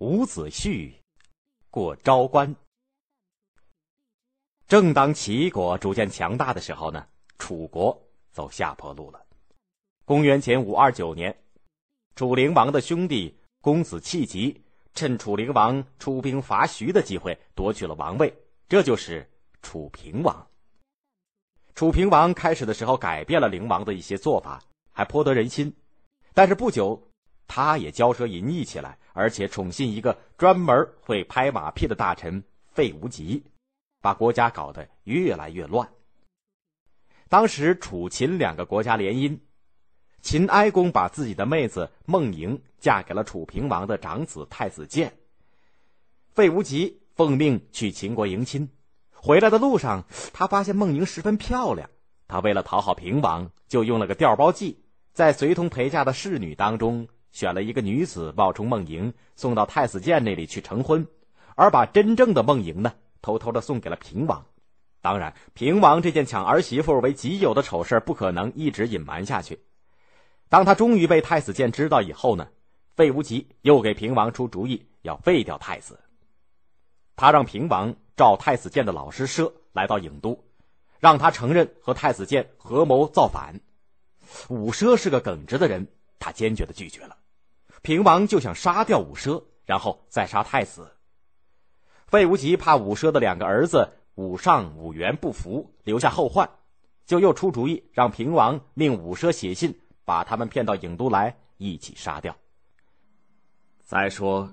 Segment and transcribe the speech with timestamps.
[0.00, 0.90] 伍子胥
[1.70, 2.56] 过昭关。
[4.66, 7.06] 正当齐国逐渐强大的时候呢，
[7.36, 8.02] 楚国
[8.32, 9.22] 走下坡路了。
[10.06, 11.36] 公元前五二九年，
[12.16, 14.58] 楚灵王的兄弟公子弃疾
[14.94, 18.34] 趁楚灵王出兵伐徐的机会夺取了王位，
[18.70, 19.30] 这就是
[19.60, 20.48] 楚平王。
[21.74, 24.62] 楚平王开始的时候改变了灵王的一些做法，
[24.92, 25.70] 还颇得人心，
[26.32, 27.09] 但是不久，
[27.52, 33.42] 他也骄奢淫逸起来，而且宠信一个专门会拍马屁的大臣费无极。
[34.00, 35.90] 把国家搞得越来越乱。
[37.28, 39.36] 当时楚秦两个国家联姻，
[40.22, 45.12] 秦哀公把自己的妹子孟莹嫁给了楚平王的长子太子建。
[46.32, 48.70] 费无极奉命去秦国迎亲，
[49.12, 51.90] 回来的路上，他发现孟莹十分漂亮。
[52.28, 61.06] 他为了讨好平王，就用了个调包计，在随同陪嫁的侍女当中选了一个女子冒充孟莹，送到太子建那里去成婚，
[61.54, 62.94] 而把真正的孟莹呢？
[63.22, 64.46] 偷偷的送给了平王，
[65.02, 69.60] 当然，平王这件抢儿媳妇为己有的丑事不可能一直隐瞒下去。
[70.48, 72.48] 当他终于被太子建知道以后呢，
[72.96, 76.00] 费无极又给平王出主意，要废掉太子。
[77.14, 80.42] 他让平王召太子建的老师奢来到郢都，
[80.98, 83.60] 让他承认和太子建合谋造反。
[84.48, 85.88] 武奢是个耿直的人，
[86.20, 87.16] 他坚决的拒绝了。
[87.82, 90.92] 平王就想杀掉武奢，然后再杀太子。
[92.06, 96.50] 费无极怕武奢的两个儿子武尚、武元不服，留下后患，
[97.06, 102.36] 就又出主意让平王命武奢写信，把他们骗到郢都来，一起杀掉。
[103.82, 104.52] 再说，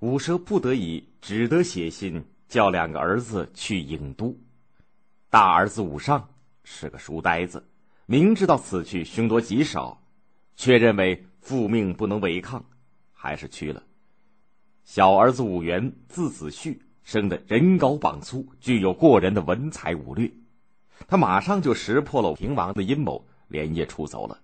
[0.00, 4.36] 武奢不得已，只得写信叫两个儿子去郢都。
[5.30, 6.28] 大儿子武尚
[6.64, 7.66] 是个书呆子，
[8.06, 10.02] 明知道此去凶多吉少，
[10.58, 12.62] 却认为父命不能违抗，
[13.14, 13.82] 还是去了。
[14.84, 16.78] 小儿子武元字子胥。
[17.04, 20.30] 生得人高膀粗，具有过人的文才武略，
[21.06, 24.40] 他马上就识破了平王的阴谋，连夜出走了。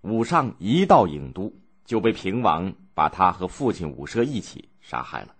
[0.00, 1.52] 武尚一到郢都，
[1.84, 5.36] 就被平王把他和父亲武奢一起杀害了。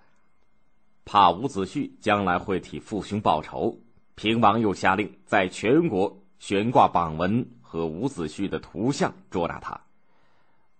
[1.06, 3.80] 怕伍子胥将来会替父兄报仇，
[4.16, 9.80] 平王又下令在全国悬挂榜文和伍子胥的图像捉拿他。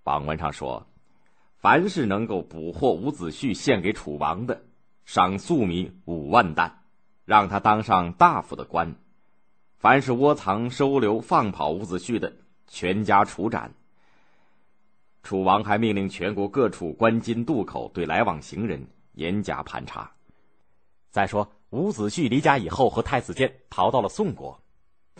[0.02, 0.84] 榜文上说。
[1.62, 4.62] 凡是能够捕获伍子胥献给楚王的，
[5.04, 6.78] 赏粟米五万担，
[7.26, 8.94] 让他当上大夫的官；
[9.76, 12.32] 凡是窝藏、收留、放跑伍子胥的，
[12.66, 13.74] 全家处斩。
[15.22, 20.12] 楚王还命令全国各处关津渡口对来往行人严加盘查。
[21.10, 24.58] 再说，伍子胥离家以后，和太子建逃到了宋国，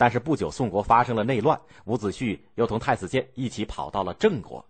[0.01, 4.65] 但是不久宋国发生了内乱，伍子胥又同太子建一起跑到了郑国。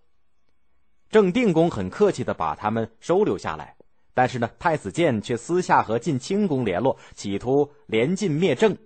[1.09, 3.77] 郑定公很客气的把他们收留下来，
[4.13, 8.77] 但是呢，太子建却私下和晋清公联络，企图联晋灭郑。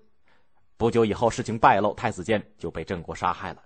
[0.78, 3.64] 不久以后，事情败露，太子建就被郑国杀害了。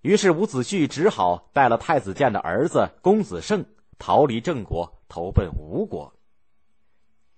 [0.00, 3.66] 于是伍子胥只好带了太子建的儿子公子胜
[3.98, 6.14] 逃离郑国，投奔吴国。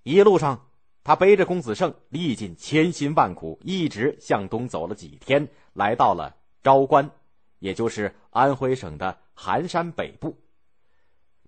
[0.05, 0.69] 一路上，
[1.05, 7.11] 他背着公子胜，历尽千辛万苦，一直向东走了几天，来到了昭关，
[7.59, 9.19] 也就是安徽省的。
[9.35, 10.37] 寒山北部，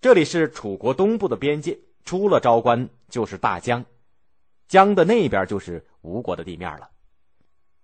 [0.00, 3.84] 这里是楚国东部的边界，出了昭关就是大江，
[4.66, 6.88] 江的那边就是吴国的地面了。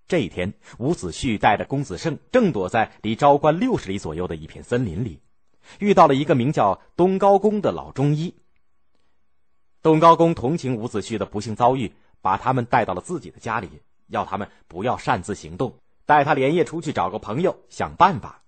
[0.08, 5.20] 这一天，伍子胥带着公子胜正躲在离昭关六十里左右的一片森林里，
[5.78, 8.34] 遇到了一个名叫东高公的老中医。
[9.82, 13.68] 东高公同情伍子胥的不幸遭遇，把他们带到了自己的家里，
[14.08, 15.74] 要他们不要擅自行动，
[16.04, 18.42] 带他连夜出去找个朋友想办法。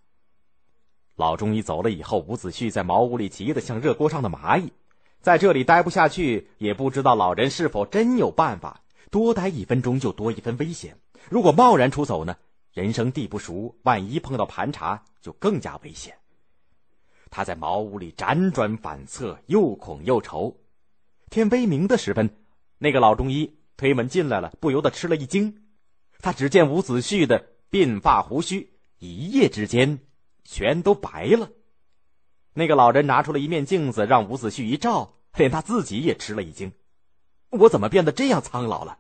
[1.17, 4.73] 老中医走了以后，伍子胥在茅屋里急得像热锅上的蚂蚁，
[5.23, 8.83] 在这里待不下去，也不知道老人是否真有办法。
[9.11, 10.99] 多待一分钟就多一分危险，
[11.31, 12.37] 如果贸然出走呢？
[12.73, 16.15] 人生地不熟，万一碰到盘查，就更加危险。
[17.31, 20.57] 他在茅屋里辗转反侧，又恐又愁。
[21.33, 22.37] 天微明的时分，
[22.77, 25.65] 那个老中医推门进来了，不由得吃了一惊。
[26.21, 29.99] 他只见伍子胥的鬓发胡须，一夜之间。
[30.45, 31.51] 全都白了。
[32.53, 36.73] 那个老人拿出了一面镜子，让伍子胥一照，连他自己也吃了一惊
[37.49, 38.99] ：“我怎么变得这样苍老了？”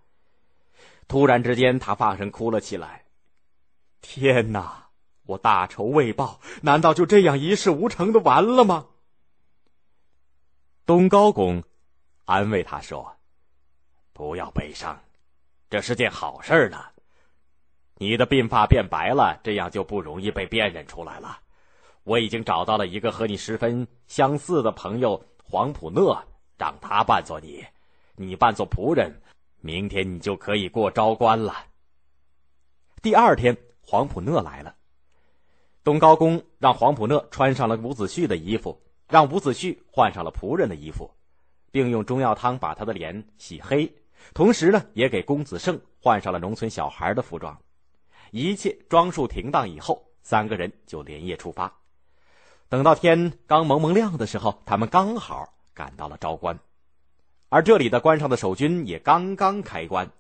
[1.08, 3.06] 突然之间，他放声哭了起来
[4.00, 4.90] ：“天哪！
[5.26, 8.86] 我大仇未报，难道就这样一事无成的完了吗？”
[10.86, 11.64] 东高公
[12.24, 13.16] 安慰他说
[14.12, 14.98] ：“不要悲伤，
[15.68, 16.84] 这是件好事呢。”
[17.96, 21.38] 你的鬓发变白了，这样就不容易被辨认出来了。
[22.04, 26.20] 我已经找到了一个和你十分相似的朋友黄普讷，
[26.58, 27.64] 让他扮作你，
[28.16, 29.22] 你扮作仆人，
[29.60, 31.54] 明天你就可以过昭关了。
[33.02, 34.74] 第二天，黄普讷来了。
[35.84, 41.08] 东高公让黄普讷穿上了伍子胥的衣服，让伍子胥换上了仆人的衣服，
[41.72, 43.92] 并用中药汤把他的脸洗黑，
[44.32, 47.58] 同时呢，也给公子胜换上了农村小孩的服装。
[48.30, 51.72] 一切装束停当以后，三个人就连夜出发。
[52.68, 56.58] 等到天刚蒙蒙亮的时候，他们刚好赶到了昭关，
[57.48, 60.10] 而这里的关上的守军也刚刚开关。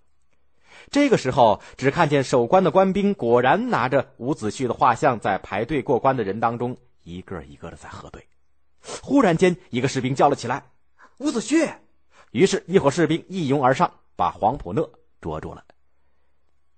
[0.90, 8.26] 这个时候，只看见守关的官兵果然拿着伍子胥的画像，在排队过关的人当中，一个一个的在核对。
[9.02, 10.64] 忽然间，一个士兵叫了起来
[11.18, 11.74] ：“伍子胥！”
[12.32, 15.64] 于是，一伙士兵一拥而上，把黄普讷捉住了。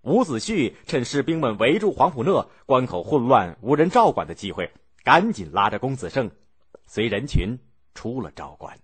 [0.03, 4.73] 伍子胥趁士兵们围住黄普讷、关口混乱、无人照管的机会，
[5.03, 6.31] 赶紧拉着公子胜，
[6.87, 7.59] 随人群
[7.95, 8.79] 出了昭关。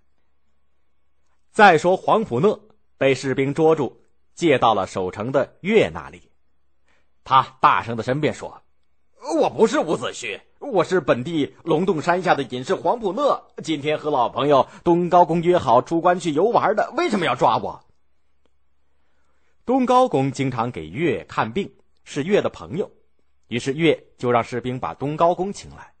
[1.51, 2.59] 再说，黄普讷
[2.97, 3.97] 被士兵捉住。
[4.33, 6.31] 借到了守城的岳那里，
[7.23, 8.63] 他大声的申辩说
[9.39, 13.47] ：“我不是伍子胥，我是本地龙洞山下的隐士黄普乐。
[13.63, 17.83] 今天和老朋友东高公约好出关去游玩的，为什么要抓我？”
[19.65, 21.73] 东高公经常给月看病，
[22.03, 22.91] 是月的朋友，
[23.47, 25.93] 于是月就让士兵把东高公请来。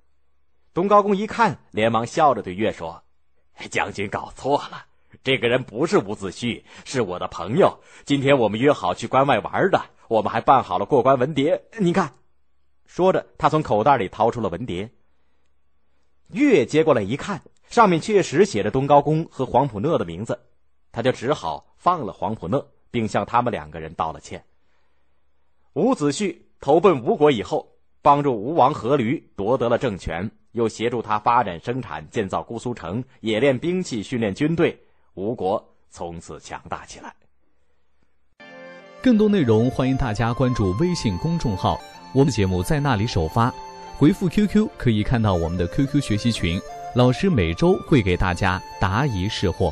[0.75, 3.01] 东高公一看，连忙笑着对月说
[3.71, 4.85] ：“将军搞错了。”
[5.23, 7.79] 这个人不是伍子胥，是我的朋友。
[8.05, 11.59] 今天我们约好去关外玩的，我们还办好了过关文牒。
[11.79, 12.13] 你看，
[12.91, 14.89] 说着，他从口袋里掏出了文牒。
[16.33, 20.37] 岳接过来一看，上面确实写着东高公和黄普讷的名字，
[20.91, 24.43] 他就只好放了黄普讷，并向他们两个人道了歉。
[25.71, 27.65] 伍子胥投奔吴国以后，
[28.01, 34.77] 帮助吴王阖闾夺得了政权，又协助他发展生产、建造姑苏城、冶炼兵器、训练军队。
[35.13, 37.15] 吴国从此强大起来。
[39.01, 41.79] 更多内容，欢迎大家关注微信公众号，
[42.13, 43.53] 我们节目在那里首发。
[43.97, 46.59] 回复 QQ 可以看到我们的 QQ 学习群，
[46.95, 49.69] 老师每周会给大家答疑释惑。